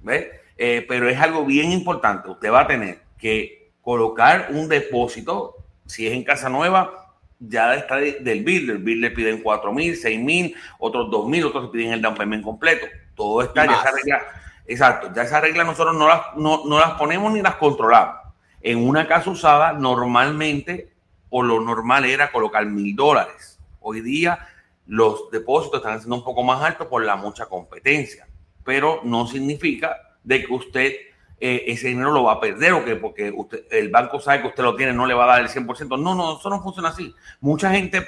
[0.00, 0.40] ¿Ve?
[0.88, 2.28] pero es algo bien importante.
[2.28, 5.54] Usted va a tener que colocar un depósito,
[5.86, 7.03] si es en casa nueva,
[7.38, 8.70] ya está del bill.
[8.70, 12.44] El le piden 4 mil, 6 mil, otros 2 mil, otros piden el down payment
[12.44, 12.86] completo.
[13.14, 14.22] Todo está, ya esa regla,
[14.66, 18.16] exacto, ya esa regla nosotros no las, no, no las ponemos ni las controlamos.
[18.60, 20.92] En una casa usada, normalmente,
[21.30, 23.58] o lo normal era colocar mil dólares.
[23.80, 24.38] Hoy día,
[24.86, 28.26] los depósitos están siendo un poco más altos por la mucha competencia,
[28.64, 30.92] pero no significa de que usted
[31.40, 34.48] eh, ese dinero lo va a perder o que porque usted, el banco sabe que
[34.48, 36.00] usted lo tiene, no le va a dar el 100%.
[36.00, 37.14] No, no, eso no funciona así.
[37.40, 38.04] Mucha gente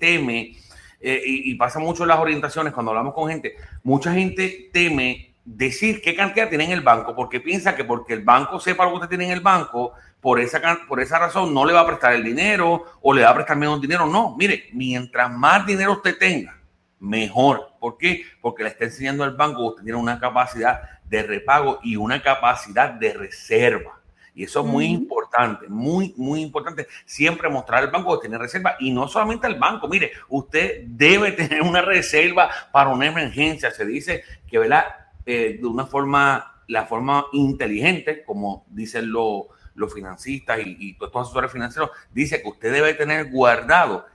[0.00, 0.56] teme,
[1.00, 6.02] eh, y, pasa mucho en las orientaciones cuando hablamos con gente, mucha gente teme decir
[6.02, 8.96] qué cantidad tiene en el banco porque piensa que porque el banco sepa lo que
[8.96, 12.12] usted tiene en el banco, por esa, por esa razón no le va a prestar
[12.12, 14.06] el dinero o le va a prestar menos dinero.
[14.06, 16.58] No, mire, mientras más dinero usted tenga,
[16.98, 17.70] mejor.
[17.80, 18.24] ¿Por qué?
[18.40, 22.92] Porque le está enseñando al banco usted tiene una capacidad de repago y una capacidad
[22.92, 24.00] de reserva.
[24.32, 26.86] Y eso es muy importante, muy, muy importante.
[27.04, 29.88] Siempre mostrar al banco que tiene reserva y no solamente al banco.
[29.88, 33.72] Mire, usted debe tener una reserva para una emergencia.
[33.72, 34.84] Se dice que, ¿verdad?
[35.26, 41.08] Eh, de una forma, la forma inteligente, como dicen los, los financistas y, y, todos
[41.08, 44.06] estos asesores financieros, dice que usted debe tener guardado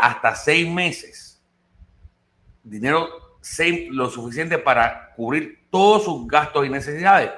[0.00, 1.26] hasta seis meses
[2.66, 3.08] dinero
[3.90, 7.30] lo suficiente para cubrir todos sus gastos y necesidades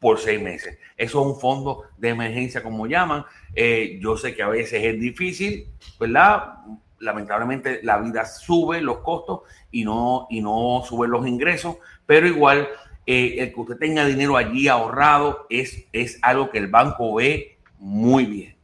[0.00, 0.78] por seis meses.
[0.96, 3.26] Eso es un fondo de emergencia, como llaman.
[3.54, 5.66] Eh, yo sé que a veces es difícil,
[6.00, 6.60] ¿verdad?
[7.00, 12.68] Lamentablemente la vida sube los costos y no, y no suben los ingresos, pero igual
[13.04, 17.58] eh, el que usted tenga dinero allí ahorrado es, es algo que el banco ve
[17.78, 18.56] muy bien.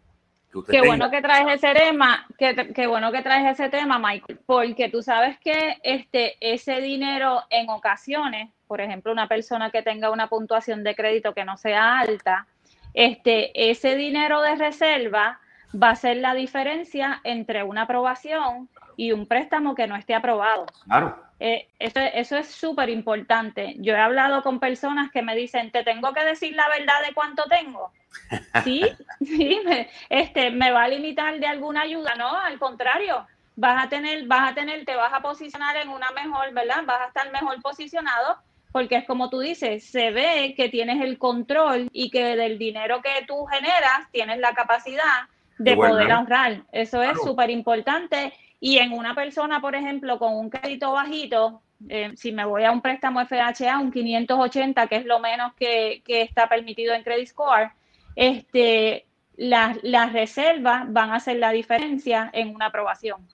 [0.66, 5.02] Qué bueno que traes ese tema, qué, bueno que traes ese tema, Michael, porque tú
[5.02, 10.84] sabes que este, ese dinero en ocasiones, por ejemplo, una persona que tenga una puntuación
[10.84, 12.46] de crédito que no sea alta,
[12.94, 15.40] este, ese dinero de reserva
[15.74, 20.66] va a ser la diferencia entre una aprobación y un préstamo que no esté aprobado.
[20.84, 21.20] Claro.
[21.40, 23.74] Eh, eso, eso es súper importante.
[23.78, 27.12] Yo he hablado con personas que me dicen, te tengo que decir la verdad de
[27.12, 27.90] cuánto tengo.
[28.62, 28.86] Sí,
[29.20, 33.88] sí, me, este, me va a limitar de alguna ayuda, no, al contrario, vas a
[33.88, 36.84] tener, vas a tener, te vas a posicionar en una mejor, ¿verdad?
[36.84, 38.38] Vas a estar mejor posicionado
[38.72, 43.00] porque es como tú dices, se ve que tienes el control y que del dinero
[43.02, 45.28] que tú generas tienes la capacidad
[45.58, 46.62] de poder ahorrar.
[46.72, 48.32] Eso es súper importante.
[48.60, 52.72] Y en una persona, por ejemplo, con un crédito bajito, eh, si me voy a
[52.72, 57.26] un préstamo FHA, un 580, que es lo menos que, que está permitido en Credit
[57.28, 57.72] Score,
[58.16, 59.06] este,
[59.36, 63.26] las, las reservas van a hacer la diferencia en una aprobación.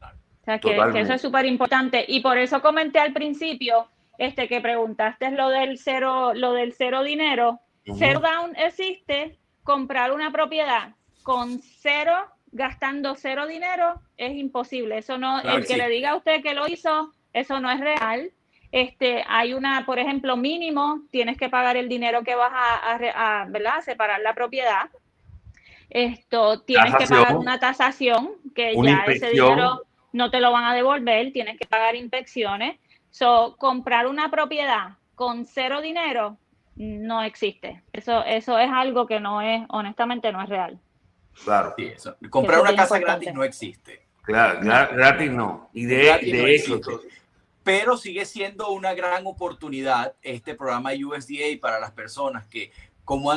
[0.00, 2.04] O sea, que, eso es súper importante.
[2.06, 7.02] Y por eso comenté al principio este, que preguntaste lo del cero, lo del cero
[7.02, 7.60] dinero.
[7.98, 10.90] Cero down existe, comprar una propiedad
[11.22, 12.12] con cero,
[12.52, 14.98] gastando cero dinero, es imposible.
[14.98, 18.30] Eso no, el que le diga a usted que lo hizo, eso no es real
[18.70, 23.80] este, hay una, por ejemplo, mínimo, tienes que pagar el dinero que vas a, ¿verdad?
[23.80, 24.90] separar la propiedad.
[25.88, 30.74] Esto, tienes que pagar una tasación, que ya ese dinero no te lo van a
[30.74, 32.78] devolver, tienes que pagar inspecciones.
[33.10, 36.38] So, comprar una propiedad con cero dinero
[36.76, 37.82] no existe.
[37.92, 40.78] Eso, eso es algo que no es, honestamente, no es real.
[41.44, 41.74] Claro.
[42.30, 44.06] Comprar una casa gratis no existe.
[44.22, 45.70] Claro, gratis no.
[45.72, 46.80] Y de, de hecho,
[47.64, 52.72] pero sigue siendo una gran oportunidad este programa USDA para las personas que,
[53.04, 53.32] como,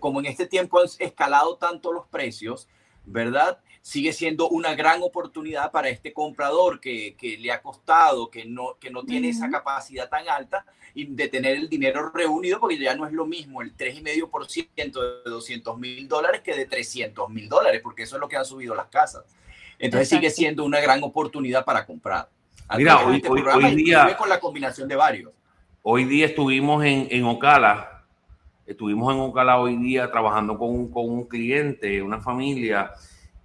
[0.00, 2.68] como en este tiempo han escalado tanto los precios,
[3.04, 3.60] ¿verdad?
[3.86, 8.76] Sigue siendo una gran oportunidad para este comprador que, que le ha costado, que no,
[8.80, 13.06] que no tiene esa capacidad tan alta de tener el dinero reunido, porque ya no
[13.06, 18.02] es lo mismo el 3,5% de 200 mil dólares que de 300 mil dólares, porque
[18.02, 19.22] eso es lo que han subido las casas.
[19.78, 22.28] Entonces sigue siendo una gran oportunidad para comprar.
[22.76, 23.20] Mira, hoy,
[23.76, 24.16] día.
[24.16, 25.30] Con la combinación de varios.
[25.82, 28.04] Hoy día estuvimos en, en Ocala.
[28.66, 32.90] Estuvimos en Ocala hoy día trabajando con, con un cliente, una familia,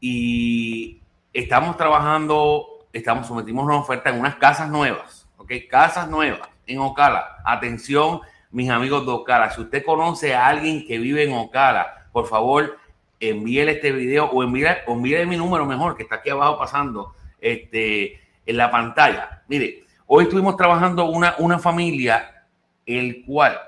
[0.02, 1.00] y
[1.32, 5.54] estamos trabajando, estamos sometimos una oferta en unas casas nuevas, ¿ok?
[5.70, 6.50] Casas nuevas.
[6.66, 7.38] en Ocala.
[7.46, 9.52] Atención, mis amigos de Ocala.
[9.52, 12.78] Si usted conoce a alguien que vive en Ocala, por favor,
[13.20, 18.58] envíele este video o envíele, mi número mejor, que está aquí abajo pasando este, en
[18.58, 19.44] la pantalla.
[19.48, 22.46] Mire, hoy estuvimos trabajando una, una familia,
[22.86, 23.60] el cual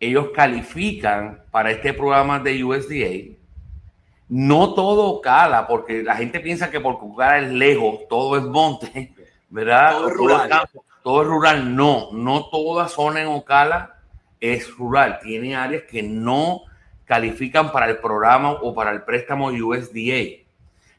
[0.00, 3.37] ellos califican para este programa de USDA.
[4.28, 9.14] No todo cala, porque la gente piensa que por Ocala es lejos, todo es monte,
[9.48, 9.92] ¿verdad?
[9.92, 10.68] Todo es rural.
[11.02, 11.76] Todo es rural.
[11.76, 13.96] No, no toda zona en Ocala
[14.40, 15.18] es rural.
[15.22, 16.62] Tiene áreas que no
[17.06, 20.44] califican para el programa o para el préstamo USDA.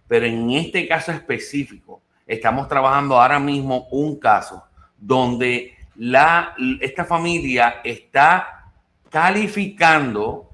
[0.08, 4.63] Pero en este caso específico, estamos trabajando ahora mismo un caso
[4.98, 8.72] donde la, esta familia está
[9.10, 10.50] calificando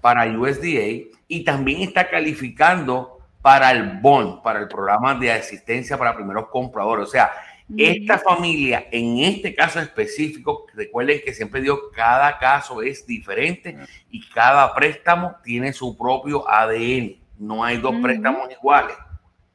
[0.00, 6.14] para USDA y también está calificando para el bond, para el programa de asistencia para
[6.14, 7.08] primeros compradores.
[7.08, 7.30] O sea,
[7.76, 13.76] esta familia, en este caso específico, recuerden que siempre digo, cada caso es diferente
[14.10, 17.16] y cada préstamo tiene su propio ADN.
[17.38, 18.96] No hay dos préstamos iguales.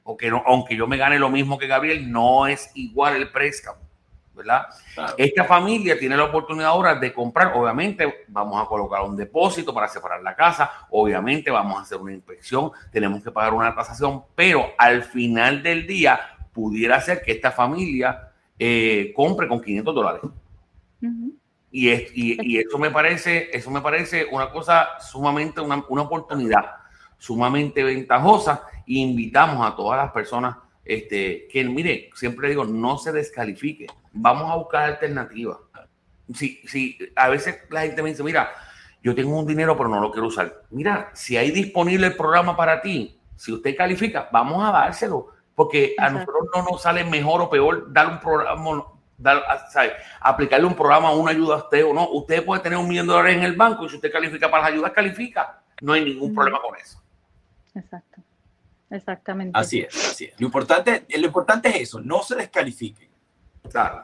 [0.03, 3.88] Porque no, aunque yo me gane lo mismo que Gabriel, no es igual el préstamo.
[4.39, 4.67] ¿Verdad?
[5.17, 9.87] Esta familia tiene la oportunidad ahora de comprar, obviamente vamos a colocar un depósito para
[9.87, 14.67] separar la casa, obviamente vamos a hacer una inspección, tenemos que pagar una tasación, pero
[14.77, 16.19] al final del día
[16.53, 20.21] pudiera ser que esta familia eh, compre con 500 dólares.
[21.71, 26.63] y, es, y, eso me parece, eso me parece una cosa sumamente, una, una oportunidad
[27.17, 28.63] sumamente ventajosa.
[28.85, 30.55] Invitamos a todas las personas
[30.89, 33.87] este, que, mire, siempre digo, no se descalifique.
[34.11, 35.57] Vamos a buscar alternativas.
[36.33, 38.49] Si, si a veces la gente me dice, mira,
[39.03, 40.63] yo tengo un dinero, pero no lo quiero usar.
[40.71, 45.93] Mira, si hay disponible el programa para ti, si usted califica, vamos a dárselo porque
[45.97, 48.85] a nosotros no nos sale mejor o peor dar un programa,
[49.17, 49.43] dar,
[50.21, 52.09] aplicarle un programa una ayuda a usted o no.
[52.11, 54.63] Usted puede tener un millón de dólares en el banco y si usted califica para
[54.63, 55.61] las ayudas, califica.
[55.81, 57.01] No hay ningún problema con eso.
[57.75, 58.18] Exacto.
[58.89, 59.57] Exactamente.
[59.57, 60.39] Así es, así es.
[60.39, 63.09] Lo importante, lo importante es eso, no se descalifique.
[63.69, 64.03] Claro.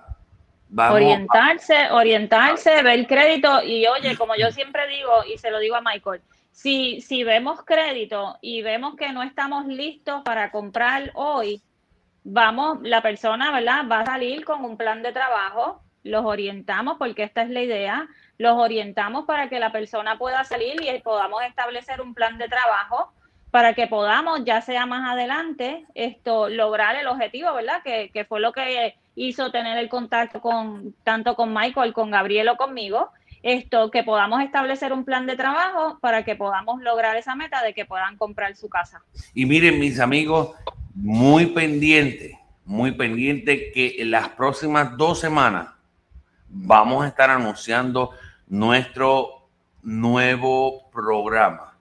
[0.92, 5.76] orientarse, orientarse, ver el crédito y oye, como yo siempre digo y se lo digo
[5.76, 6.22] a Michael,
[6.52, 11.62] si, si vemos crédito y vemos que no estamos listos para comprar hoy,
[12.24, 13.86] vamos, la persona, ¿verdad?
[13.92, 18.08] Va a salir con un plan de trabajo, los orientamos porque esta es la idea,
[18.38, 23.15] los orientamos para que la persona pueda salir y podamos establecer un plan de trabajo
[23.56, 27.82] para que podamos, ya sea más adelante, esto lograr el objetivo, ¿verdad?
[27.86, 32.50] Que, que fue lo que hizo tener el contacto con tanto con Michael, con Gabriel
[32.50, 33.12] o conmigo,
[33.44, 37.74] esto, que podamos establecer un plan de trabajo para que podamos lograr esa meta de
[37.74, 39.02] que puedan comprar su casa.
[39.34, 40.54] Y miren, mis amigos,
[40.94, 45.70] muy pendiente, muy pendiente que en las próximas dos semanas
[46.50, 48.10] vamos a estar anunciando
[48.50, 49.48] nuestro
[49.82, 51.75] nuevo programa.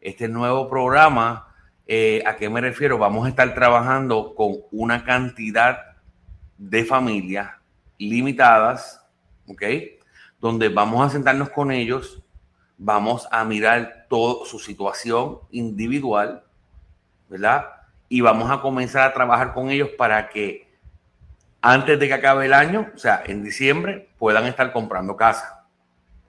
[0.00, 1.54] Este nuevo programa,
[1.86, 2.98] eh, ¿a qué me refiero?
[2.98, 5.96] Vamos a estar trabajando con una cantidad
[6.56, 7.50] de familias
[7.98, 9.04] limitadas,
[9.46, 9.62] ¿ok?
[10.40, 12.22] donde vamos a sentarnos con ellos,
[12.76, 16.44] vamos a mirar toda su situación individual,
[17.28, 17.66] ¿verdad?
[18.08, 20.68] Y vamos a comenzar a trabajar con ellos para que
[21.60, 25.66] antes de que acabe el año, o sea, en diciembre, puedan estar comprando casa.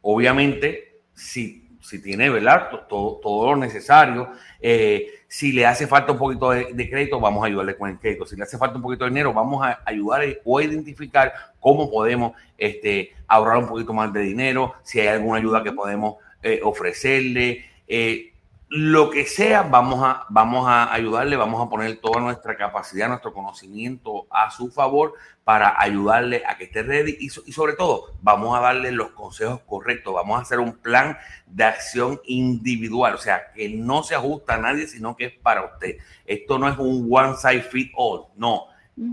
[0.01, 2.69] Obviamente, si si tiene, ¿verdad?
[2.88, 4.30] Todo, todo lo necesario.
[4.62, 8.25] Eh, si le hace falta un poquito de, crédito, vamos a ayudarle con el crédito.
[8.25, 12.33] Si le hace falta un poquito de dinero, vamos a ayudar o identificar cómo podemos
[12.58, 17.65] este, ahorrar un poquito más de dinero, si hay alguna ayuda que podemos eh, ofrecerle.
[17.87, 18.33] Eh,
[18.72, 23.34] lo que sea, vamos a, vamos a ayudarle, vamos a poner toda nuestra capacidad, nuestro
[23.34, 28.56] conocimiento a su favor para ayudarle a que esté ready y, y, sobre todo vamos
[28.56, 31.17] a darle los consejos correctos, vamos a hacer un plan
[31.48, 35.65] de acción individual, o sea, que no se ajusta a nadie, sino que es para
[35.65, 35.98] usted.
[36.24, 38.65] Esto no es un one size fit all, no.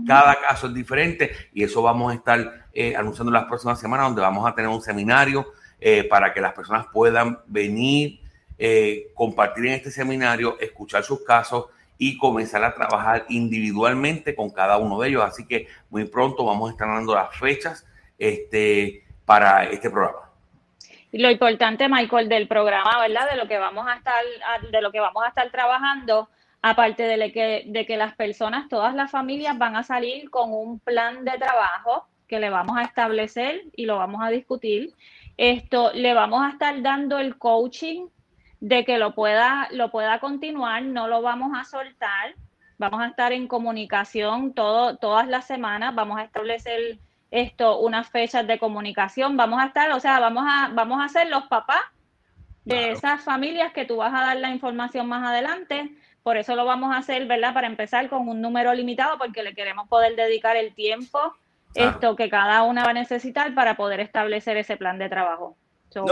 [0.05, 4.21] Cada caso es diferente y eso vamos a estar eh, anunciando las próximas semanas donde
[4.21, 5.47] vamos a tener un seminario
[5.79, 8.19] eh, para que las personas puedan venir
[8.59, 11.65] eh, compartir en este seminario, escuchar sus casos
[11.97, 15.23] y comenzar a trabajar individualmente con cada uno de ellos.
[15.23, 17.85] Así que muy pronto vamos a estar dando las fechas
[18.17, 20.29] este, para este programa.
[21.11, 23.29] lo importante, Michael, del programa, ¿verdad?
[23.29, 24.23] De lo que vamos a estar,
[24.71, 26.29] de lo que vamos a estar trabajando,
[26.61, 30.79] aparte de que, de que las personas, todas las familias van a salir con un
[30.79, 34.93] plan de trabajo que le vamos a establecer y lo vamos a discutir.
[35.37, 38.07] Esto le vamos a estar dando el coaching
[38.59, 42.35] de que lo pueda, lo pueda continuar, no lo vamos a soltar,
[42.77, 46.99] vamos a estar en comunicación todo, todas las semanas, vamos a establecer
[47.31, 49.37] esto, unas fechas de comunicación.
[49.37, 51.81] Vamos a estar, o sea, vamos a, vamos a ser los papás
[52.65, 55.91] de esas familias que tú vas a dar la información más adelante.
[56.23, 57.53] Por eso lo vamos a hacer, ¿verdad?
[57.53, 61.19] Para empezar con un número limitado, porque le queremos poder dedicar el tiempo
[61.73, 65.55] esto que cada una va a necesitar para poder establecer ese plan de trabajo.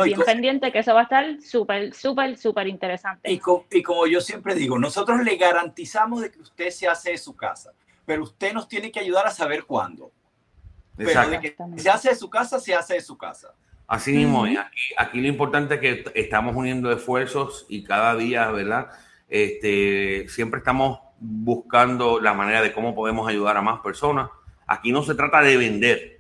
[0.04, 3.32] Bien pendiente que eso va a estar súper, súper, súper interesante.
[3.32, 7.18] Y, y, como yo siempre digo, nosotros le garantizamos de que usted se hace de
[7.18, 7.72] su casa,
[8.06, 10.12] pero usted nos tiene que ayudar a saber cuándo.
[10.98, 13.54] Pero de que se hace de su casa, se hace de su casa.
[13.88, 14.58] Así mismo, aquí,
[14.98, 18.90] aquí lo importante es que estamos uniendo esfuerzos y cada día, ¿verdad?
[19.30, 24.30] Este, siempre estamos buscando la manera de cómo podemos ayudar a más personas.
[24.66, 26.15] Aquí no se trata de vender.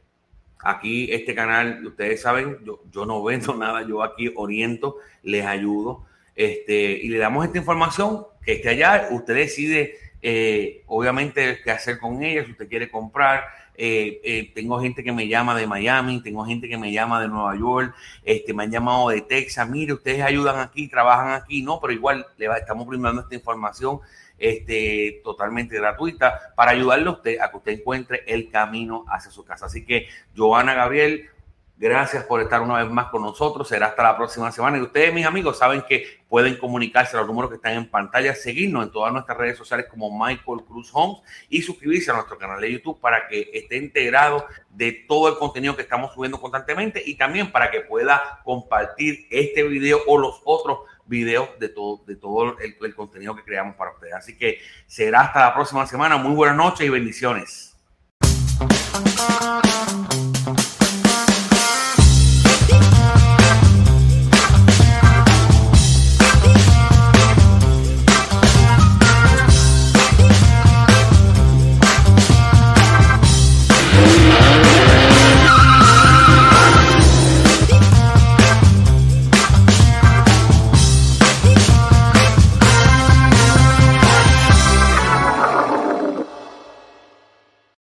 [0.67, 6.05] Aquí este canal, ustedes saben, yo, yo no vendo nada, yo aquí oriento, les ayudo
[6.35, 9.09] este, y le damos esta información que esté allá.
[9.11, 13.43] Usted decide, eh, obviamente, qué hacer con ella, si usted quiere comprar
[13.77, 17.27] eh, eh, tengo gente que me llama de Miami, tengo gente que me llama de
[17.27, 21.79] Nueva York, este, me han llamado de Texas, mire, ustedes ayudan aquí, trabajan aquí, no,
[21.79, 23.99] pero igual le estamos brindando esta información
[24.37, 29.45] este, totalmente gratuita para ayudarle a usted a que usted encuentre el camino hacia su
[29.45, 29.67] casa.
[29.67, 31.29] Así que, Joana Gabriel,
[31.77, 33.67] Gracias por estar una vez más con nosotros.
[33.67, 34.77] Será hasta la próxima semana.
[34.77, 38.33] Y ustedes, mis amigos, saben que pueden comunicarse a los números que están en pantalla,
[38.33, 42.61] seguirnos en todas nuestras redes sociales como Michael Cruz Homes y suscribirse a nuestro canal
[42.61, 47.15] de YouTube para que esté integrado de todo el contenido que estamos subiendo constantemente y
[47.15, 52.57] también para que pueda compartir este video o los otros videos de todo, de todo
[52.57, 54.13] el, el contenido que creamos para ustedes.
[54.13, 56.15] Así que será hasta la próxima semana.
[56.15, 57.75] Muy buenas noches y bendiciones.